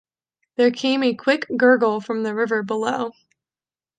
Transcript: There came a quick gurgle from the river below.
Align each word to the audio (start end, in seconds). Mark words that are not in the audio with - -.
There 0.55 0.71
came 0.71 1.03
a 1.03 1.13
quick 1.13 1.45
gurgle 1.55 2.01
from 2.01 2.23
the 2.23 2.33
river 2.33 2.63
below. 2.63 3.11